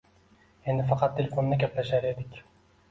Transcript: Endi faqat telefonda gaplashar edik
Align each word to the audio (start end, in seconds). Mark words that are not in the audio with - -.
Endi 0.73 0.87
faqat 0.93 1.15
telefonda 1.21 1.63
gaplashar 1.67 2.11
edik 2.15 2.43